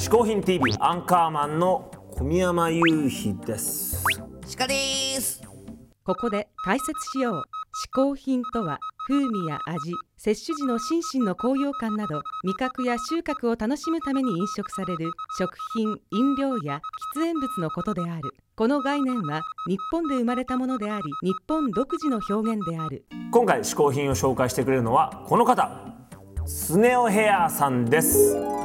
[0.00, 4.02] 嗜好品 TV アンカーマンの小宮山雄飛です。
[4.56, 4.74] 鹿で
[5.20, 5.42] す。
[6.04, 7.34] ここで解説しよう。
[7.34, 7.42] 嗜
[7.94, 16.80] 好品とは風味や味摂取時の心身の高揚感など味覚や収穫を楽しむために飲食される食品飲料や
[17.14, 18.22] 喫煙物のことである。
[18.56, 23.04] この概念は日本で生まれたものであり日本独自の表現である。
[23.30, 25.70] 今回嗜好品を紹介してくれるのはこの方。
[26.46, 28.59] スネオヘアさんです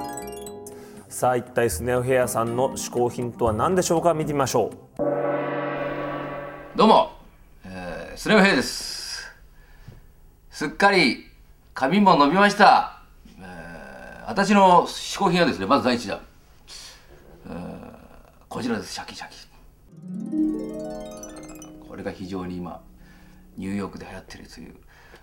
[1.15, 4.13] さあ一体スネオヘアさんの嗜好品とは何でしょうか？
[4.13, 4.71] 見てみましょう
[6.77, 7.13] どうも、
[7.63, 9.25] えー、スネオヘイです。
[10.49, 11.23] すっかり
[11.73, 12.99] 髪も伸びました。
[13.39, 16.19] えー私の嗜好品はですね、まず第一弾。
[17.47, 17.55] えー
[18.49, 19.37] こちらです、シャキシャキ。
[21.87, 22.81] これが非常に今、
[23.55, 24.75] ニューヨークで流行ってるという。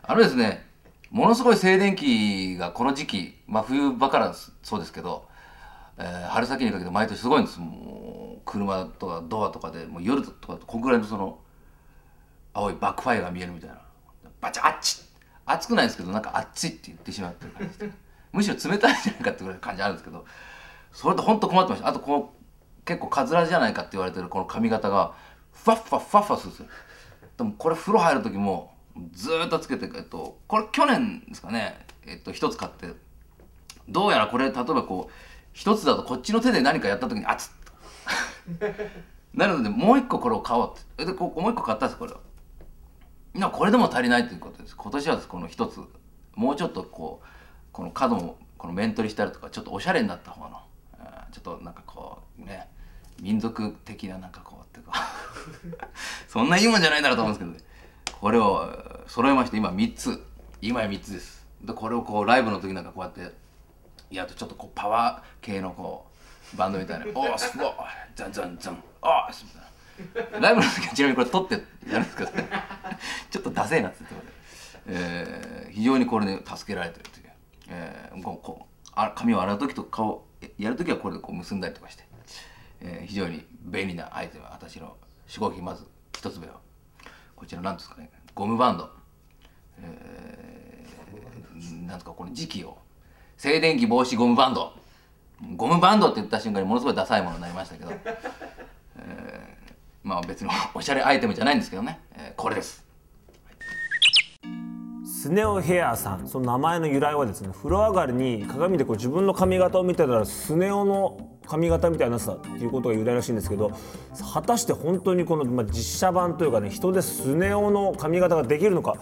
[0.02, 0.64] あのですね、
[1.10, 5.30] ものすごい静電気がこの時期、まあ冬場からそうですけど、
[5.98, 7.60] えー春先にかけて毎年すごいんです。
[7.60, 11.38] もう車とかドアとかでもう夜とかこんぐらいのその
[12.54, 13.80] 青いバックファイアが見えるみたいな。
[14.40, 15.02] バチッあっち
[15.46, 17.90] 熱くないですけどなんか熱いって言ってしまってる感じで
[18.32, 20.24] むしろ冷たいんじゃないかってぐらい感じあるんですけど
[20.92, 21.88] それと本当困ってました。
[21.88, 22.32] あとこの
[22.84, 25.14] 結構カズラじゃないかって言われてるこの髪型が
[25.52, 26.66] ふわっふわふわふわするんですよ。
[27.36, 28.74] でもこれ風呂入る時も
[29.12, 31.86] ずっとつけて、えっと、これ去年ですかね。
[32.04, 32.92] えっと一つ買って
[33.88, 35.12] どうやらこれ例えばこう
[35.52, 37.50] 一つだとこっちの手で何かやった時にあつっ
[39.34, 41.06] なるのでもう一個これを買おうって。
[41.06, 42.20] でこうもう一個買ったんですこれを
[43.34, 44.76] なこれでも足りないということです。
[44.76, 45.80] 今年はこの一つ。
[46.34, 47.26] もうちょっとこう
[47.72, 50.60] この角もこの面取りしたりとかちょっとおしゃれになった方の。
[50.98, 52.68] あちょっとなんかこうね。
[53.20, 54.92] 民族的ななんかこうっていうか。
[56.28, 57.72] そんないいもんじゃないならと思うんですけどね。
[58.20, 58.68] これを
[59.06, 60.22] 揃えまして今3つ。
[60.60, 61.46] 今や3つです。
[61.62, 63.34] でこれをこうライブの時なんかこうやって
[64.16, 66.06] やとちょっとこうパワー系のこ
[66.54, 67.72] うバンドみたいな「おーすごい。
[68.14, 68.82] ザンザンザン。
[69.02, 70.40] おーす」みたいな。
[70.40, 71.54] ライブの時はちなみにこれ撮って
[71.90, 72.30] やるんですけど
[73.30, 74.28] ちょっとダセえなって言って、
[74.86, 77.32] えー非常にこれで助けられてるという、
[77.68, 80.26] えーこうこうあ髪を洗う時と顔
[80.58, 82.04] やる時はこれでこう結んだりとかして、
[82.80, 84.96] えー非常に便利なアイテム私の
[85.28, 86.54] 嗜好品まず一つ目は
[87.36, 88.10] こちら何ですかね。
[88.34, 88.90] ゴムバンド。
[89.80, 92.76] えーなんとかこの時期を
[93.42, 94.72] 静電気防止ゴムバンド。
[95.56, 97.90] ゴムバンドって言った瞬間にものすごいダサいものになりましたけど、
[98.98, 102.86] えーまあ別のおしゃれアイテムじゃないんですけどね、えーこれです。
[105.04, 106.28] スネオヘアさん。
[106.28, 113.72] その名前の由来はですね風呂上がりに鏡でこう自分の髪型を見てたらスネ夫の髪型みたいなってたっていうことが由来らしいんですけど
[114.32, 118.94] 果たして本当にこの、ま、実写版というかね人でスネ夫の髪型ができるのか。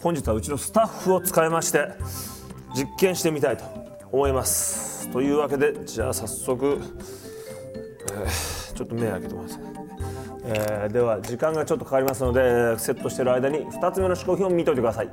[0.00, 1.88] 本日はうちのスタッフを使いまして
[2.78, 3.64] 実験してみたいと
[4.12, 5.08] 思います。
[5.10, 6.80] というわけでじゃあ早速、
[8.12, 9.64] えーちょっと目開けてますね。
[10.44, 15.10] えーでは時間がちょっとかかりますのでセットしてる間に2つ目の嗜好品を見ておいてください。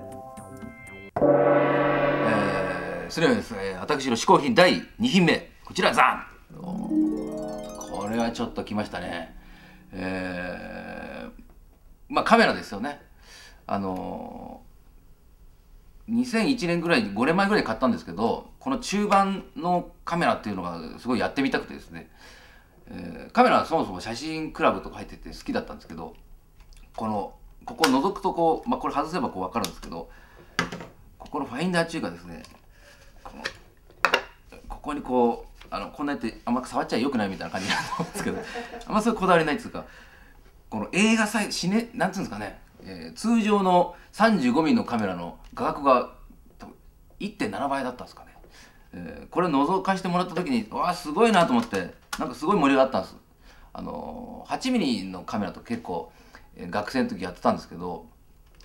[1.15, 6.61] えーそれではですね私の嗜好品第2品目こちらザン。
[6.61, 9.35] これはちょっときましたね。
[9.91, 11.41] えー
[12.09, 13.01] まあカメラですよね。
[13.65, 14.61] あの
[16.09, 22.09] 2001年ぐらいに5年前ぐらいに買ったんですけどこの中盤のカメラっていうのがすごいやってみたくてですね、
[22.88, 26.16] えーカメラはそもそも写真クラブとか入ってて好きだったんですけど
[26.95, 27.33] この
[27.66, 30.09] ここを覗くとこう、まあ、これ外せばこう分かるんですけど
[31.17, 32.43] ここのファインダー中がですね。
[34.69, 38.37] ここにこうあのこんなやってあんま触っちゃよくないみたいな感じなんと思うんですけど
[38.87, 39.85] あんまそういうこだわりないっていうか
[40.69, 46.13] この映画サイズシネなんていうんですかね、えー通常の 35mm のカメラの画角が
[47.19, 48.35] 1.7倍だったんですかね、
[48.94, 53.16] えーこれ覗かしてもらった時にわあすごいなと思ってなんかすごい盛り上がったんです。
[53.73, 56.11] あのー 8mm のカメラと結構、
[56.55, 58.05] えー学生の時やってたんですけど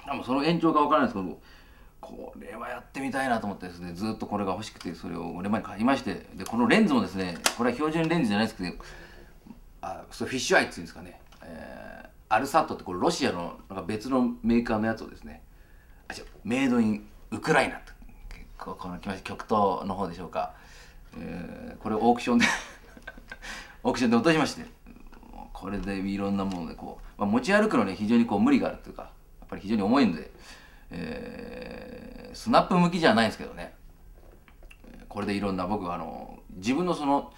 [0.06, 1.40] でもその延長が分からないんですけど
[2.00, 8.74] これはやってみたいなと思ってですねずっとこれが欲しくてそれを5年前に買いましてでこのレンズもですねこれは標準レンズじゃないですけど
[9.82, 11.99] あそうフィッシュアイっていうんですかね、えー
[12.30, 15.42] アルサットってこれロシアのなんか別のメーカーのやつをですね
[16.08, 17.92] あ違うメイドインウクライナと
[18.32, 20.54] 結構この来ました極東の方でしょうか、
[21.18, 22.46] えーこれオークションで
[23.82, 24.64] オークションで落としまして
[25.52, 29.10] これでいろんなものでこう、まあ、持ち歩くのに非常にこう無理があるというか
[29.40, 30.30] やっぱり非常に重いんで、
[30.90, 33.74] えースナップ向きじゃないんですけどね。
[35.08, 37.32] これでいろんな僕はあの自分のその、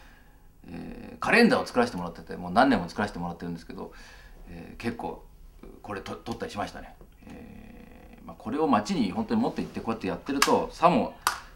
[0.67, 3.93] えーカレンダーを作らせてもらっててもう何年も作らせてもらってるんですけど、
[4.49, 5.25] えー結構
[5.83, 6.95] これと撮ったりしましたね、
[7.27, 11.15] えーまあ、これを街に本当に持って行ってこうやってやってるとさも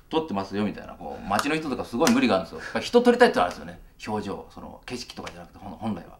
[0.08, 2.80] 撮ってますよみたいなこう街の人とかすごい無理があるんですよ。
[2.80, 3.80] 人撮りたいってのあるんですよね。
[4.06, 6.18] 表情その景色とかじゃなくて本本来は。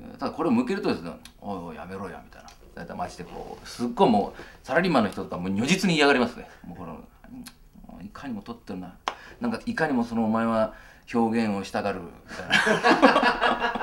[0.00, 2.48] えーただこれを向けるとですね「おいおいやめろや」みたいな。
[2.74, 6.48] 大体街でこうすっごいもうサラリーマンの人とかもう如実に嫌がりますね。
[6.64, 7.00] もうこの
[8.00, 8.94] いかにも撮ってるな。
[9.40, 10.74] なんかいかにもそのお前は
[11.12, 13.77] 表現をしたがるみたいな。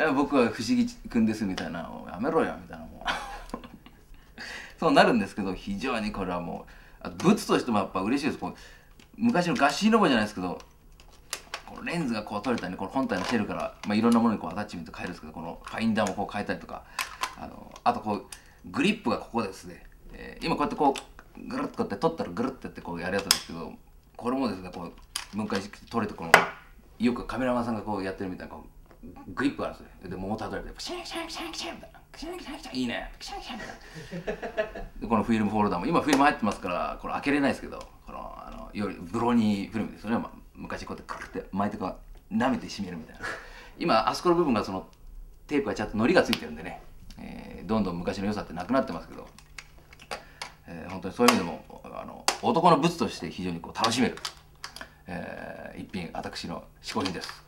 [0.00, 3.08] や僕は不思議くんですみたいなやめろよみたいなもう。
[4.78, 6.66] そうなるんですけど非常にこれはも
[7.02, 8.38] うあ物としてもやっぱ嬉しいです。
[8.38, 8.54] こう
[9.16, 10.58] 昔のガシーノボじゃないですけど
[11.66, 16.84] このレンズがこう取れたりねこの本体のシェルから、まあ、いろんなものにこうアタッチメント変えるんですけどこのファインダーもこう変えたりとか
[17.38, 18.26] あのあとこう
[18.66, 20.94] グリップがここですね、えー今こうやってこ
[21.38, 23.72] うぐるっとこうやって取ったらぐるってやってこうやるやつですけど
[24.16, 26.32] これもですねこう分解して取れてこの
[26.98, 28.68] よくカメラマンさんがこうやってるみたいなこう
[29.34, 33.62] グリップがあるんですよでモータードライブでシャンシャンシャンシャンみたいなシャンシャンシャンいいねシャンシャンみ
[34.22, 43.20] たいなでこのフィルムフォルダーも今フィルム入ってますからこれ開けれないですけどこのあのいわゆるブロニーフィルムですよね、まあ、昔こうやってクルって巻いてこう舐めて締めるみたいな
[43.78, 44.86] 今あそこの部分がその
[45.46, 46.80] テープがちゃんと糊がついてるんでね、
[47.18, 49.26] えーどんどん昔の良さってなくなってますけど、
[50.68, 54.16] えー本当にそういう意味でもあの男の物として非常にこう楽しめる、
[55.08, 57.45] えー一品私の嗜好品です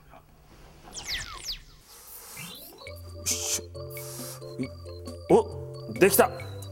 [5.98, 6.30] できた。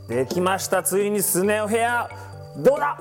[0.08, 0.82] できました。
[0.82, 2.08] ついにスネ夫ヘア
[2.58, 2.98] どうだ？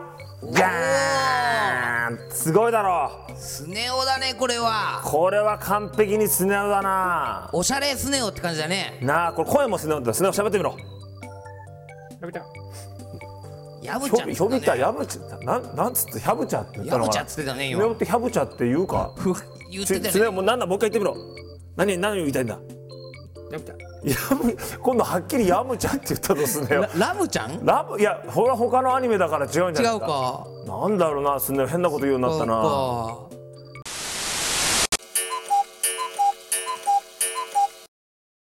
[0.51, 2.31] ガーン。
[2.31, 3.11] すごいだろ。
[3.35, 5.01] スネ夫だねこれは。
[5.03, 7.49] これは完璧にスネ夫だな。
[7.53, 8.97] おしゃれスネ夫って感じだね。
[9.01, 10.13] なあこれ声もスネ夫だ。
[10.13, 10.75] スネ夫喋ってみろ。
[13.83, 14.33] ヤブちゃん。
[14.33, 17.13] ひょびたやぶちゃなんなんつってヒャブチャって言ったのかな。
[17.13, 17.93] ヤブちゃっつってたねスネ夫今。
[17.93, 19.13] ってヒャブチャって言うか。
[19.71, 20.11] 言ってたね。
[20.11, 21.15] スネ夫もうなんだもう一回言ってみろ。
[21.75, 22.57] 何何を言いたいんだ？
[23.51, 26.81] やぶ今度はっきりヤムちゃんって言ったとすねよ。
[26.97, 27.65] ララムちゃん？
[27.65, 30.47] ラブいやほら他のアニメだから違うんじゃない違うか。
[30.67, 33.17] なんだろうなすね変なこと言うようになったな